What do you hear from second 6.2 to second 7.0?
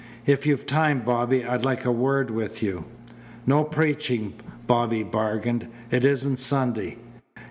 Sunday."